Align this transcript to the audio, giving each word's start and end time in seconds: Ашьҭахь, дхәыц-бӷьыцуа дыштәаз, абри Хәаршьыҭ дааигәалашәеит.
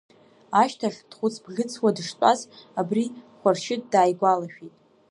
Ашьҭахь, 0.61 0.99
дхәыц-бӷьыцуа 1.09 1.95
дыштәаз, 1.95 2.39
абри 2.79 3.05
Хәаршьыҭ 3.39 3.83
дааигәалашәеит. 3.91 4.73